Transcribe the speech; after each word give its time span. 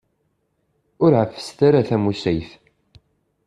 Ur 1.03 1.11
ɛeffset 1.21 1.59
ara 1.67 1.87
tamusayt. 1.89 2.51